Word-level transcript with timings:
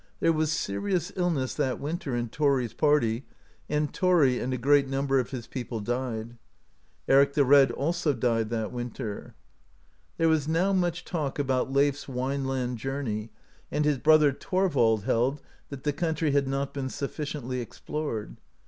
There 0.19 0.33
was 0.33 0.51
serious 0.51 1.11
illness 1.15 1.53
that 1.53 1.79
winter 1.79 2.15
in 2.15 2.29
Thori's 2.29 2.73
party, 2.73 3.23
and 3.69 3.93
Thori 3.93 4.41
and 4.41 4.51
a 4.51 4.57
great 4.57 4.87
number 4.89 5.19
of 5.19 5.29
his 5.29 5.45
people 5.45 5.79
died. 5.79 6.37
Eric 7.07 7.35
the 7.35 7.45
Red 7.45 7.69
also 7.69 8.11
died 8.13 8.49
that 8.49 8.71
winter. 8.71 9.35
There 10.17 10.27
was 10.27 10.47
now 10.47 10.73
much 10.73 11.05
talk 11.05 11.37
about 11.37 11.71
Leif 11.71 11.93
s 11.93 12.05
Wineland 12.07 12.77
journey, 12.77 13.29
and 13.71 13.85
his 13.85 13.99
brother, 13.99 14.31
Thorvald, 14.33 15.03
held 15.03 15.39
that 15.69 15.83
the 15.83 15.93
country 15.93 16.31
had 16.31 16.47
not 16.47 16.73
been 16.73 16.89
sufficiently 16.89 17.59
explored. 17.61 18.37